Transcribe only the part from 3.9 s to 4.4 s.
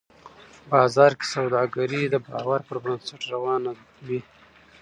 وي